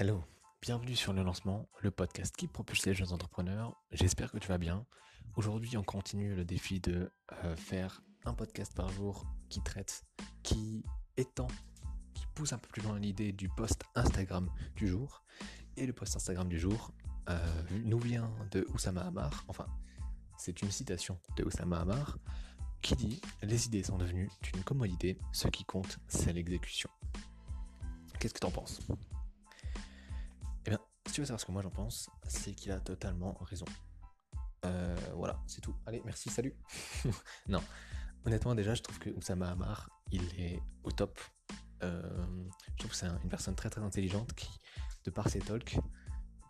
[0.00, 0.22] Hello,
[0.62, 3.74] bienvenue sur le lancement, le podcast qui propulse les jeunes entrepreneurs.
[3.90, 4.86] J'espère que tu vas bien.
[5.34, 7.10] Aujourd'hui, on continue le défi de
[7.42, 10.04] euh, faire un podcast par jour qui traite,
[10.44, 10.84] qui
[11.16, 11.48] étend,
[12.14, 15.24] qui pousse un peu plus loin l'idée du post Instagram du jour.
[15.76, 16.92] Et le post Instagram du jour
[17.28, 19.44] euh, nous vient de Oussama Hamar.
[19.48, 19.66] Enfin,
[20.36, 22.18] c'est une citation de Oussama Hamar
[22.82, 26.88] qui dit Les idées sont devenues une commodité, ce qui compte, c'est l'exécution.
[28.20, 28.78] Qu'est-ce que t'en penses?
[31.18, 33.64] Tu veux savoir ce que moi j'en pense, c'est qu'il a totalement raison.
[34.64, 35.74] Euh, voilà, c'est tout.
[35.84, 36.54] Allez, merci, salut.
[37.48, 37.60] non,
[38.24, 41.18] honnêtement, déjà, je trouve que Oussama Hamar, il est au top.
[41.82, 44.48] Euh, je trouve que c'est une personne très très intelligente qui,
[45.06, 45.74] de par ses talks,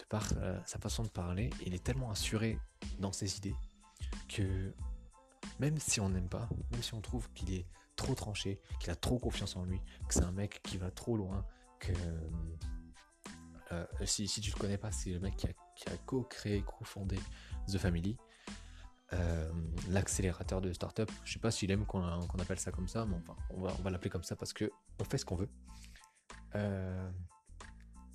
[0.00, 2.58] de par euh, sa façon de parler, il est tellement assuré
[2.98, 3.56] dans ses idées
[4.28, 4.74] que
[5.60, 7.64] même si on n'aime pas, même si on trouve qu'il est
[7.96, 11.16] trop tranché, qu'il a trop confiance en lui, que c'est un mec qui va trop
[11.16, 11.46] loin,
[11.78, 11.92] que
[13.72, 17.18] euh, si, tu le connais pas, c'est le mec qui a, co-créé, co-fondé
[17.70, 18.16] The Family,
[19.12, 19.50] euh,
[19.90, 21.10] l'accélérateur de start-up.
[21.24, 22.02] Je sais pas s'il aime qu'on
[22.40, 25.18] appelle ça comme ça, mais enfin, on va, l'appeler comme ça parce que on fait
[25.18, 25.48] ce qu'on veut.
[26.54, 27.10] Euh,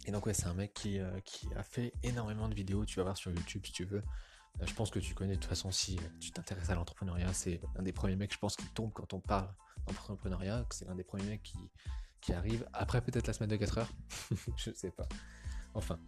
[0.05, 3.17] et donc ouais, c'est un mec qui, a fait énormément de vidéos, tu vas voir
[3.17, 4.03] sur YouTube si tu veux,
[4.61, 7.83] je pense que tu connais de toute façon si tu t'intéresses à l'entrepreneuriat, c'est l'un
[7.83, 9.53] des premiers mecs, je pense, qui tombe quand on parle
[9.87, 11.57] d'entrepreneuriat, c'est l'un des premiers mecs qui,
[12.21, 12.67] qui arrive.
[12.73, 13.93] Après peut-être la semaine de 4 heures,
[14.57, 15.07] je sais pas.
[15.73, 15.99] Enfin,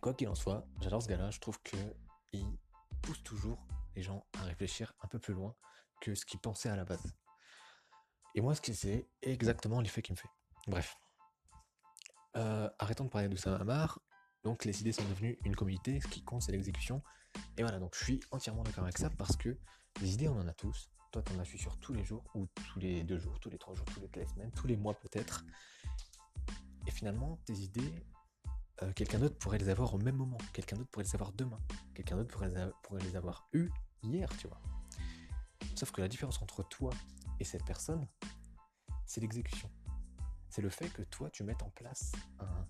[0.00, 2.58] quoi qu'il en soit, j'adore ce gars-là, je trouve qu'il
[3.02, 5.54] pousse toujours les gens à réfléchir un peu plus loin
[6.00, 7.14] que ce qu'ils pensaient à la base.
[8.34, 10.28] Et moi, ce que c'est exactement l'effet qu'il me fait.
[10.66, 10.96] Bref.
[12.36, 14.00] Euh, arrêtons de parler de ça Amar.
[14.42, 17.02] Donc les idées sont devenues une communauté, ce qui compte c'est l'exécution.
[17.56, 19.56] Et voilà, donc je suis entièrement d'accord avec ça parce que
[20.00, 20.90] les idées on en a tous.
[21.12, 23.48] Toi t'en as, je suis sûr, tous les jours, ou tous les deux jours, tous
[23.48, 25.44] les trois jours, tous les semaines, tous les mois peut-être.
[26.86, 28.04] Et finalement, tes idées,
[28.82, 31.60] euh, quelqu'un d'autre pourrait les avoir au même moment, quelqu'un d'autre pourrait les avoir demain,
[31.94, 32.30] quelqu'un d'autre
[32.82, 33.70] pourrait, les avoir eu
[34.02, 34.60] hier, tu vois.
[35.76, 36.90] Sauf que la différence entre toi
[37.38, 38.06] et cette personne,
[39.06, 39.70] c'est l'exécution.
[40.48, 42.66] C'est le fait que toi, tu mettes en place un,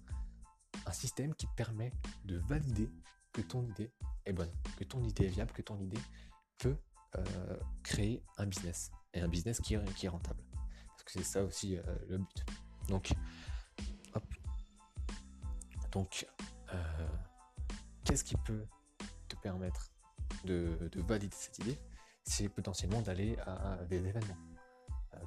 [0.93, 1.93] système qui permet
[2.25, 2.88] de valider
[3.32, 3.91] que ton idée
[4.26, 5.98] est bonne, que ton idée est viable, que ton idée
[6.59, 6.76] peut
[7.16, 10.44] euh, créer un business et un business qui est, qui est rentable.
[10.88, 12.44] Parce que c'est ça aussi euh, le but.
[12.88, 13.12] Donc,
[14.14, 14.25] hop.
[15.94, 16.27] Donc,
[16.75, 17.09] euh,
[18.05, 18.66] qu'est-ce qui peut
[19.28, 19.91] te permettre
[20.44, 21.78] de, de valider cette idée?
[22.25, 24.37] C'est potentiellement d'aller à des événements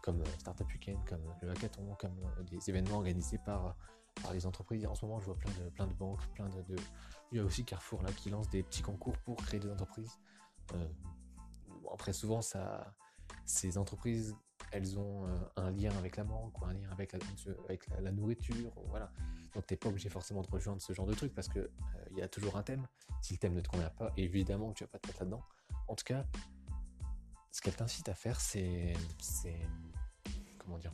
[0.02, 2.16] comme Startup Weekend, comme le hackathon, comme
[2.52, 3.76] des événements organisés par
[4.34, 4.86] les entreprises.
[4.86, 6.76] En ce moment, je vois plein de, plein de banques, plein de,
[7.32, 10.20] Il y a aussi Carrefour là qui lance des petits concours pour créer des entreprises.
[10.74, 10.88] Euh,
[11.94, 12.42] après, souvent,
[13.46, 14.36] ces entreprises,
[14.72, 17.20] elles ont euh, un lien avec la banque ou un lien avec la,
[18.02, 18.74] la, nourriture.
[18.88, 19.12] Voilà.
[19.54, 21.70] Donc, t'es pas obligé forcément de rejoindre ce genre de truc parce que euh,
[22.12, 22.88] il y a toujours un thème.
[23.22, 25.44] Si le thème ne te convient pas, évidemment que tu vas pas te mettre là-dedans.
[25.88, 26.26] En tout cas,
[27.52, 28.94] ce qu'elle t'incite à faire, c'est,
[30.60, 30.94] comment dire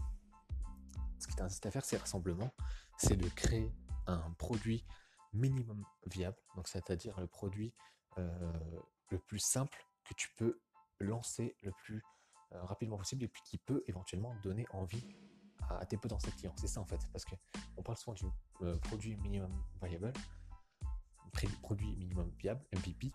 [1.20, 2.52] Ce qui t'incite à faire, c'est rassemblement
[2.98, 3.72] c'est de créer
[4.08, 4.86] un produit
[5.34, 7.74] minimum viable, donc c'est-à-dire le produit
[8.18, 8.54] euh,
[9.10, 10.60] le plus simple que tu peux
[11.00, 12.00] lancer le plus euh,
[12.62, 15.04] rapidement possible et puis qui peut éventuellement donner envie
[15.70, 16.54] à, tes potentiels clients.
[16.58, 17.36] C'est ça en fait, parce que
[17.78, 18.26] on parle souvent du
[18.62, 19.52] euh, produit minimum
[19.84, 20.14] viable,
[21.62, 23.12] produit minimum viable, MVP.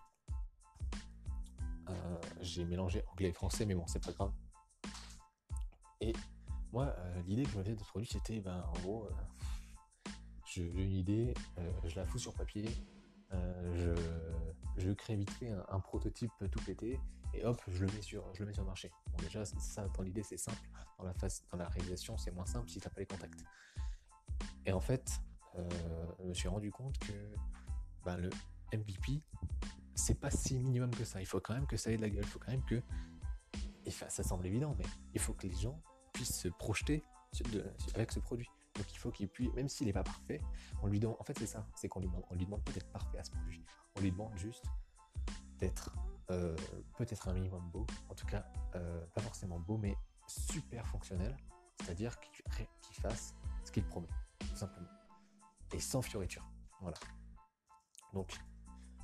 [2.41, 4.31] J'ai mélangé anglais et français, mais bon, c'est pas grave.
[5.99, 6.13] Et
[6.71, 6.95] moi,
[7.25, 9.09] l'idée que je m'avais de ce produit, c'était, ben, en gros,
[10.53, 12.65] j'ai une idée, euh, je la fous sur papier,
[13.33, 14.48] euh,
[14.79, 16.99] je, crée vite fait un, prototype tout pété
[17.33, 18.91] et hop, je le mets sur, je le mets sur le marché.
[19.11, 20.57] Bon, déjà, ça, dans l'idée, c'est simple.
[20.97, 23.43] Dans la, phase, dans la réalisation, c'est moins simple si tu n'as pas les contacts.
[24.65, 25.21] Et en fait,
[25.55, 25.69] euh,
[26.19, 27.13] je me suis rendu compte que
[28.03, 28.29] ben, le
[28.73, 29.21] MVP,
[29.95, 31.21] c'est pas si minimum que ça.
[31.21, 32.23] Il faut quand même que ça ait de la gueule.
[32.23, 32.81] Il faut quand même que.
[33.87, 35.79] ça semble évident, mais il faut que les gens
[36.13, 37.03] puissent se projeter
[37.93, 38.49] avec ce produit.
[38.75, 40.41] Donc il faut qu'il puisse, même s'il n'est pas parfait,
[40.81, 42.89] on lui demande, en fait c'est ça, c'est qu'on lui demande, on lui demande peut-être
[42.91, 43.65] parfait à ce produit.
[43.95, 44.63] On lui demande juste
[45.57, 45.95] d'être
[46.31, 46.55] euh,
[46.97, 48.45] peut-être un minimum beau, en tout cas
[48.75, 49.95] euh, pas forcément beau, mais
[50.27, 51.35] super fonctionnel,
[51.81, 53.33] c'est-à-dire qu'il fasse
[53.63, 54.07] ce qu'il promet,
[54.39, 54.89] tout simplement.
[55.73, 56.47] Et sans fioriture.
[56.81, 56.97] Voilà.
[58.13, 58.39] Donc,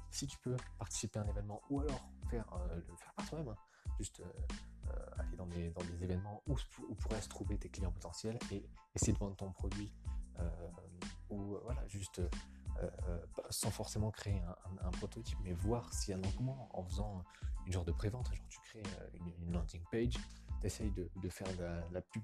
[0.10, 3.50] si tu peux participer à un événement ou alors faire euh, le faire par toi-même,
[3.50, 3.57] hein,
[4.00, 4.22] juste
[5.18, 6.56] aller dans des, dans des événements où,
[6.90, 8.66] où, pourraient se trouver tes clients potentiels et
[8.96, 9.94] essayer de vendre ton produit
[10.40, 10.50] euh,
[11.30, 12.22] ou voilà juste
[13.50, 14.42] sans forcément créer
[14.82, 17.24] un, prototype, mais voir s'il y a un engouement en faisant
[17.66, 18.84] une genre de prévente, genre tu crées
[19.14, 20.14] une, landing page,
[20.62, 22.24] tu essayes de, de, faire de la, pub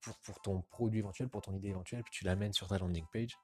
[0.00, 3.06] pour, pour ton produit éventuel, pour ton idée éventuelle, puis tu l'amènes sur ta landing
[3.12, 3.38] page.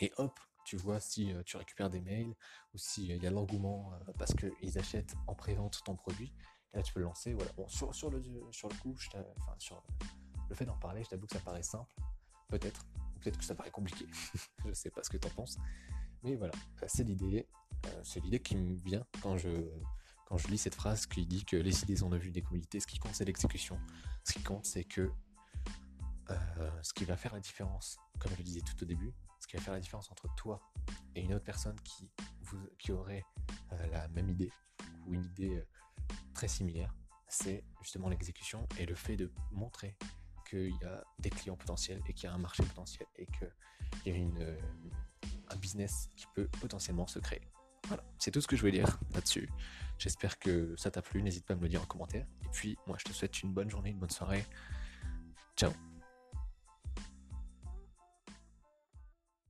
[0.00, 2.34] Et hop, tu vois si tu récupères des mails
[2.74, 6.34] ou s'il y a l'engouement parce qu'ils achètent en pré-vente ton produit.
[6.74, 7.32] Et là, tu peux le lancer.
[7.32, 7.50] Voilà.
[7.68, 8.22] sur, sur, le,
[8.52, 8.94] sur le coup,
[9.38, 9.82] enfin, sur
[10.50, 11.94] le fait d'en parler, je t'avoue que ça paraît simple,
[12.48, 12.84] peut-être,
[13.18, 14.04] peut-être que ça paraît compliqué.
[14.66, 15.56] je sais pas ce que tu en penses.
[16.22, 16.52] Mais voilà,
[16.86, 17.48] c'est l'idée.
[18.02, 19.70] c'est l'idée qui me vient quand je,
[20.26, 22.80] quand je lis cette phrase qui dit que les idées sont devenues des communautés.
[22.80, 23.80] Ce qui compte, c'est l'exécution.
[24.22, 25.10] Ce qui compte, c'est que
[26.82, 29.14] ce qui va faire la différence, comme je le disais tout au début,
[29.48, 30.60] qui va faire la différence entre toi
[31.14, 32.08] et une autre personne qui,
[32.42, 33.24] vous, qui aurait
[33.72, 34.52] euh, la même idée
[35.06, 35.66] ou une idée euh,
[36.34, 36.94] très similaire,
[37.26, 39.96] c'est justement l'exécution et le fait de montrer
[40.48, 43.50] qu'il y a des clients potentiels et qu'il y a un marché potentiel et qu'il
[44.06, 44.60] y a une, euh,
[45.50, 47.42] un business qui peut potentiellement se créer.
[47.86, 49.48] Voilà, c'est tout ce que je voulais dire là-dessus.
[49.98, 52.26] J'espère que ça t'a plu, n'hésite pas à me le dire en commentaire.
[52.44, 54.44] Et puis, moi, je te souhaite une bonne journée, une bonne soirée.
[55.56, 55.72] Ciao